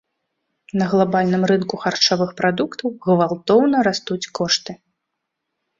[0.81, 4.71] На глабальным рынку харчовых прадуктаў гвалтоўна растуць кошты.